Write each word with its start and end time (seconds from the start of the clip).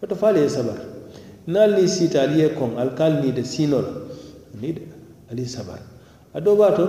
woto 0.00 0.14
faali 0.16 0.40
ye 0.40 0.48
sabar. 0.48 0.78
Naal 1.46 1.72
ni 1.80 1.88
siita 1.88 2.22
ali 2.22 2.40
ye 2.40 2.48
koŋ 2.54 2.78
ali 2.78 2.92
ka 2.96 3.04
ali 3.04 3.16
niide 3.26 3.44
siinoo 3.44 3.80
la 3.80 3.92
niida 4.60 4.82
ali 5.30 5.46
sabar. 5.46 5.78
A 6.34 6.40
doo 6.40 6.56
baa 6.56 6.72
to 6.76 6.84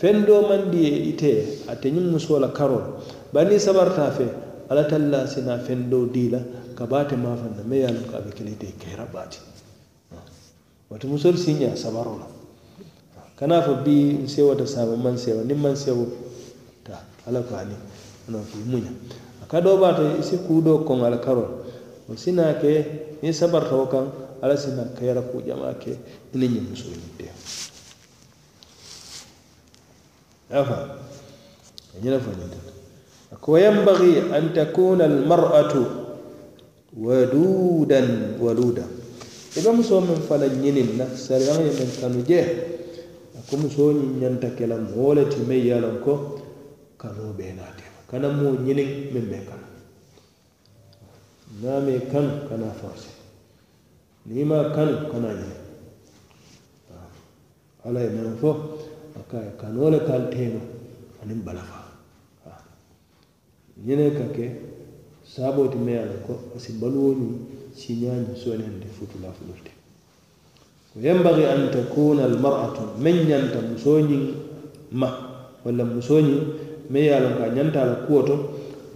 feŋ 0.00 0.24
doo 0.26 0.42
maŋ 0.48 0.70
di 0.70 0.78
ye 0.84 0.92
ite 1.10 1.32
ate 1.68 1.86
ñiŋ 1.90 2.06
musoo 2.12 2.38
la 2.38 2.48
karoo 2.48 2.78
la 2.80 2.90
bari 3.32 3.48
niŋ 3.56 3.60
sabartaa 3.60 4.10
fe 4.10 4.26
alla 4.68 4.84
talla 4.84 5.26
sina 5.26 5.58
feŋ 5.58 5.88
doo 5.90 6.06
dii 6.06 6.28
la 6.30 6.40
ka 6.76 6.84
baate 6.86 7.16
maafaŋ 7.16 7.52
na 7.56 7.62
me 7.64 7.76
ye 7.80 7.86
a 7.88 7.92
loŋ 7.92 8.04
ko 8.10 8.14
a 8.16 8.20
be 8.20 8.30
kele 8.36 8.50
ite 8.52 8.68
kera 8.78 9.04
baati. 9.08 9.38
Woto 10.90 11.08
musolu 11.08 11.36
si 11.38 11.52
ñaa 11.54 11.76
sabaroo 11.76 12.18
la 12.20 12.26
kana 13.36 13.62
fo 13.62 13.74
bii 13.84 14.24
nsewota 14.24 14.66
saama 14.66 14.96
maŋ 14.96 15.16
seewa 15.16 15.42
niŋ 15.42 15.58
maŋ 15.58 15.74
sewo 15.76 16.04
ta 16.84 17.00
alla 17.26 17.40
ko 17.42 17.54
ani 17.56 17.74
ana 18.28 18.38
ko 18.38 18.54
i 18.60 18.64
muña. 18.70 18.92
A 19.42 19.44
ka 19.50 19.60
doo 19.60 19.76
baa 19.80 19.94
to 19.96 20.02
i 20.20 20.22
si 20.22 20.36
kuu 20.46 20.60
doo 20.60 20.84
koŋ 20.84 21.04
ala 21.04 21.18
karoo 21.18 21.48
la 21.48 21.50
o 22.08 22.16
sina 22.16 22.54
ke 22.60 22.72
niŋ 23.22 23.32
sabarita 23.32 23.74
wo 23.74 23.86
kaŋ 23.86 24.06
ala 24.42 24.54
sina 24.56 24.84
kayara 24.96 25.22
kuu 25.26 25.42
jamaa 25.42 25.74
ke 25.82 25.92
i 26.32 26.36
niŋ 26.38 26.50
ñiŋ 26.54 26.64
musoo 26.70 26.94
ñiŋ 26.94 27.12
teo 27.18 27.34
afa 30.60 30.78
a 31.94 31.96
ñina 32.02 32.18
fo 32.22 32.30
ñinta 32.30 32.60
ko 33.42 33.58
yambagi 33.58 34.30
an 34.32 34.54
takuna 34.54 35.04
almar'atu 35.04 35.82
wadudan 36.96 38.38
waluda 38.40 38.84
i 39.56 39.60
be 39.64 39.70
musoo 39.72 40.00
meŋ 40.00 40.20
fana 40.28 40.46
ñiniŋ 40.46 40.88
na 41.00 41.04
sariyaŋo 41.16 41.62
ye 41.64 41.72
meŋ 41.78 41.90
kanu 42.00 42.20
jee. 42.28 42.46
A 43.36 43.40
ko 43.48 43.56
musoo 43.56 43.92
ñiŋ 43.92 44.12
ñanta 44.20 44.48
ke 44.56 44.66
la 44.66 44.76
moo 44.76 45.12
le 45.16 45.24
ti 45.28 45.40
meŋ 45.40 45.60
ye 45.64 45.72
a 45.72 45.80
loŋ 45.80 45.96
ko 46.04 46.12
kanoo 47.00 47.32
bee 47.36 47.52
naatema 47.56 48.00
kana 48.10 48.28
moo 48.28 48.52
ñiniŋ 48.66 48.88
meŋ 49.12 49.24
be 49.30 49.38
kanu. 49.48 49.66
niŋ 51.60 51.88
a 51.96 52.00
kanu 52.12 52.30
kana 52.48 52.68
forcé. 52.80 53.10
Niŋ 54.26 54.38
i 54.40 54.44
maŋ 54.44 54.64
kanu 54.74 54.94
kana 55.10 55.30
ñe. 55.40 55.50
Ala 57.86 58.00
ye 58.00 58.10
meŋ 58.16 58.36
fo 58.40 58.50
a 59.18 59.20
ka 59.30 59.38
ye 59.44 59.50
kanoo 59.60 59.90
le 59.90 59.98
kaŋ 60.08 60.22
teeno 60.32 60.60
aniŋ 61.22 61.40
balafa 61.46 61.86
ñene 63.86 64.10
ka 64.18 64.24
ke 64.34 64.46
saaboo 65.22 65.68
ti 65.68 65.78
meŋ 65.78 65.96
a 66.02 66.04
la 66.10 66.16
ko 66.26 66.34
a 66.54 66.58
si 66.58 66.72
baluwo 66.80 67.12
ñiŋ 67.20 67.32
siñaa 67.76 68.16
ñiŋ 68.24 68.36
soolente 68.36 68.88
futula 68.96 69.28
fululte 69.36 69.70
wa 70.94 71.02
yambagi 71.02 71.44
an 71.44 71.70
takuna 71.70 72.24
almaratu 72.24 72.82
meŋ 72.98 73.16
ñanta 73.28 73.58
musoo 73.68 74.00
ñiŋ 74.00 74.22
ma 74.90 75.08
walla 75.64 75.84
musoo 75.84 76.20
ñiŋ 76.20 76.40
meŋ 76.90 77.02
ye 77.04 77.12
a 77.14 77.20
loŋ 77.20 77.34
ka 77.38 77.44
a 77.44 77.54
ñanta 77.56 77.78
a 77.82 77.86
la 77.86 77.94
kuwo 78.06 78.22
to 78.22 78.34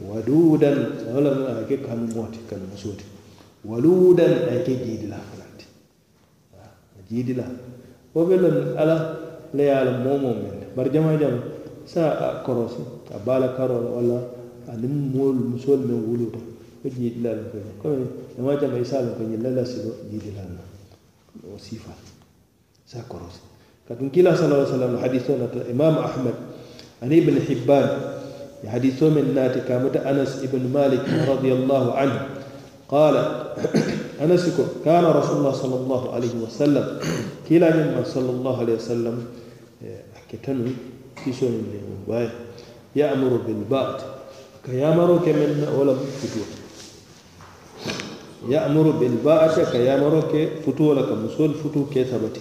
wadudan 0.09 0.79
wala 1.13 1.29
mun 1.35 1.47
ake 1.65 1.77
kanu 1.85 2.07
moti 2.15 2.39
kanu 2.49 2.65
musoti 2.73 3.05
waludan 3.65 4.49
ake 4.55 4.77
jidila 4.81 5.19
fulanti 5.21 5.67
jidila 7.11 7.45
wo 8.15 8.25
be 8.25 8.37
lon 8.37 8.77
ala 8.79 8.97
la 9.55 9.63
ya 9.63 9.85
la 9.85 9.99
momo 9.99 10.31
men. 10.35 10.63
Bar 10.77 10.87
jama 10.95 11.19
jama 11.19 11.43
sa 11.85 12.15
a 12.15 12.27
korosi 12.47 12.83
a 13.11 13.19
bala 13.19 13.55
karol 13.59 13.83
wala 13.99 14.19
anin 14.71 15.11
mol 15.11 15.35
musol 15.35 15.79
men 15.83 15.99
wuluta. 16.07 16.39
Ko 16.83 16.87
jidila 16.89 17.35
la 17.35 17.43
ko 17.51 17.59
ko 17.83 17.89
jama 18.39 18.57
jama 18.61 18.79
isa 18.79 19.03
la 19.03 19.13
ko 19.19 19.23
nyilla 19.27 19.65
sido 19.67 20.07
jidila 20.11 20.43
la 20.47 20.63
o 21.51 21.59
sifa 21.59 21.91
sa 22.87 23.03
korosi 23.11 23.43
katun 23.87 24.11
kila 24.11 24.35
sallallahu 24.39 24.67
alaihi 24.67 24.73
wasallam 24.75 24.95
hadithu 25.03 25.33
na 25.39 25.47
imam 25.71 25.95
ahmad 25.99 26.37
ani 27.03 27.17
ibn 27.19 27.39
hibban 27.43 27.87
حديث 28.67 29.03
من 29.03 29.33
ناتك 29.35 29.71
مت 29.71 29.97
أنس 29.97 30.45
بن 30.53 30.71
مالك 30.75 31.29
رضي 31.29 31.53
الله 31.53 31.95
عنه. 31.95 32.27
قال 32.89 33.17
أنس 34.21 34.51
كان 34.85 35.05
رسول 35.05 35.37
الله 35.37 35.53
صلى 35.53 35.75
الله 35.75 36.15
عليه 36.15 36.35
وسلم 36.43 36.99
كلا 37.49 37.77
مما 37.77 38.03
صلى 38.05 38.31
الله 38.31 38.61
عليه 38.61 38.75
وسلم 38.75 39.25
أكتنوا 40.19 40.67
في 41.25 41.33
سنة 41.33 41.63
المباية 41.83 42.31
يأمر 42.97 43.41
بالبعد 43.47 43.95
كيامر 44.67 45.19
كمن 45.27 45.69
ولا 45.79 45.95
فتوة 45.95 46.49
يأمر 48.49 48.91
بالبعد 48.91 49.61
كيامر 49.73 50.21
كفتوة 50.33 50.95
لك 50.95 51.09
مسول 51.13 51.55
فتو 51.55 51.85
كثبتي. 51.95 52.41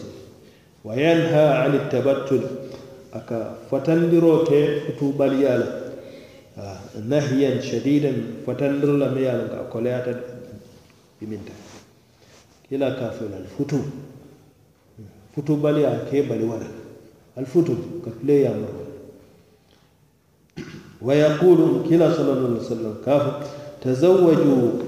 وينهى 0.86 1.48
عن 1.48 1.76
التبتل 1.76 2.42
أكا 3.14 3.56
فتندرو 3.72 4.44
كفتو 4.44 5.12
بليالا 5.12 5.89
nahyan 7.08 7.62
shadidan 7.62 8.44
fatandiro 8.46 8.98
la 8.98 9.10
me 9.10 9.22
yalan 9.22 9.50
ka 9.50 9.64
koleyata 9.72 10.14
biminta. 11.20 11.54
Kila 12.70 12.92
ka 12.96 13.10
fela 13.12 13.38
futu 13.58 13.80
futu 15.36 15.58
baliya 15.58 16.06
ke 16.10 16.24
bali 16.28 16.44
wala 16.46 16.68
al 17.38 17.46
futu 17.46 18.02
ka 18.04 18.12
tule 18.20 18.42
yamaro 18.42 18.86
wa 21.02 21.14
yaqulu 21.16 21.84
kila 21.88 22.14
sallallahu 22.14 22.48
alaihi 22.48 22.64
wasallam 22.66 22.96
kafu 23.06 23.32
tazawwaju 23.84 24.84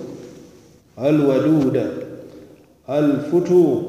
alwaduda. 0.97 1.85
Alfutu 2.87 3.83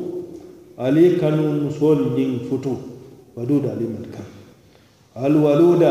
ali 0.78 1.16
kanu 1.18 1.66
musol 1.66 2.14
ñiŋ 2.14 2.48
futu. 2.48 2.76
Waduda 3.36 3.72
ali 3.72 3.88
mat 3.88 4.12
kan 4.12 4.28
alwaluda 5.16 5.90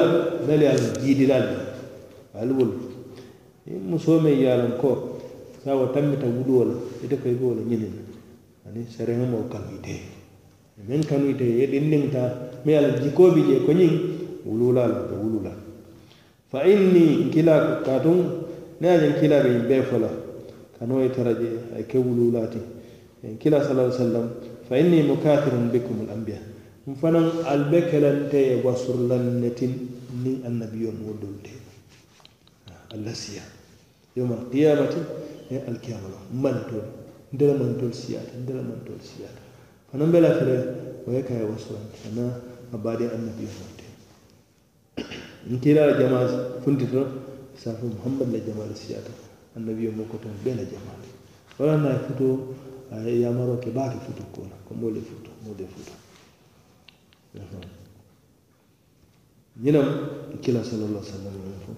ali 2.40 2.54
wolu 2.54 2.76
niŋ 3.66 3.76
eh, 3.76 3.82
musoo 3.90 4.20
meŋ 4.24 4.34
e 4.34 4.42
ye 4.42 4.48
a 4.52 4.58
loŋ 4.62 4.74
ko 4.82 4.92
sawa 5.64 5.92
tammita 5.94 6.26
wuluo 6.26 6.62
e 6.62 6.64
e 6.64 6.68
la 6.70 6.76
ite 7.04 7.16
ko 7.22 7.28
i 7.30 7.36
be 7.36 7.44
wo 7.46 7.54
le 7.54 7.64
ñiniŋ 7.70 7.94
na 8.64 8.70
aniŋ 8.72 8.86
sariyaŋo 8.88 9.26
maŋ 9.32 9.40
wo 9.42 9.48
kanu 9.52 9.70
ite 9.78 9.94
ye 9.96 10.82
meŋ 10.88 11.02
kanu 11.10 11.26
ite 11.34 11.46
ye 11.60 11.66
ɗiŋ 11.72 11.86
niŋ 11.92 12.04
taa 12.12 12.30
ye 12.66 12.78
a 12.78 12.82
loŋ 12.82 12.96
jikoo 13.04 13.30
bi 13.36 13.42
jee 13.48 13.62
ko 13.66 13.72
ñiŋ 13.72 13.94
wuluu 14.46 14.72
la 14.74 14.84
a 14.86 14.90
la 15.46 15.54
fa 16.52 16.60
inni 16.66 17.28
nkila 17.28 17.56
kaatuŋ 17.86 18.18
niŋ 18.80 18.90
a 18.90 18.98
je 19.02 19.08
nkila 19.14 19.38
be 19.44 19.50
ñiŋ 19.56 19.66
bee 19.70 19.84
fo 19.84 19.98
la 20.00 20.12
kanoo 20.80 21.02
ye 21.04 21.10
tara 21.12 21.34
je 21.38 21.50
ay 21.76 21.84
ke 21.86 21.98
wuluu 21.98 22.32
kila 23.38 23.62
sala 23.62 23.86
ai 23.86 23.94
sallam 23.94 24.26
fa 24.68 24.74
inni 24.82 25.04
mukathirun 25.06 25.70
bikum 25.70 26.02
al 26.08 26.18
anbiya 26.18 26.42
n 26.88 26.96
fanaŋ 26.98 27.46
ali 27.46 27.66
be 27.70 27.80
kelente 27.86 28.40
ye 28.50 28.56
wasurlannetin 28.66 29.74
niŋ 30.24 30.42
annabiyoo 30.48 30.94
moo 30.98 31.14
dolu 31.22 31.38
te 31.46 31.61
nasiya 32.98 33.44
yawma 34.16 34.36
alqiyamati 34.40 34.98
e 35.52 35.58
alkiyama 35.68 36.08
lo 36.10 36.18
mantol 36.34 36.84
ndela 37.34 37.54
mantol 37.54 37.94
siyata 37.94 38.34
ndela 38.44 38.62
mantol 38.62 39.00
siyata. 39.00 39.42
Fana 39.92 40.06
mbela 40.06 40.30
fere 40.40 40.56
oye 41.08 41.24
kaye 41.24 41.44
wasolante 41.44 41.98
ana 42.08 42.24
a 42.74 42.78
baade 42.78 43.04
annabi 43.16 43.48
morte 43.58 43.86
nkirala 45.50 45.94
jama 46.00 46.20
funtito 46.64 47.08
safo 47.64 47.86
muhammad 47.86 48.32
la 48.34 48.40
jamale 48.40 48.76
siyata 48.76 49.12
annabi 49.58 49.88
mo 49.90 50.04
ko 50.04 50.18
ton 50.18 50.32
bela 50.44 50.64
jamale 50.64 51.08
wala 51.60 51.78
na 51.78 52.00
futo 52.00 52.56
yamaro 53.24 53.58
ke 53.58 53.70
baake 53.72 53.98
futo 54.06 54.24
kona 54.36 54.56
ko 54.68 54.74
mole 54.76 55.02
futo 55.02 55.30
mole 55.46 55.68
futo. 55.68 55.92
Ñinam 59.64 59.88
kila 60.42 60.64
sallallahu 60.64 61.04
alaihi 61.04 61.12
wasallam 61.12 61.34
fo 61.66 61.72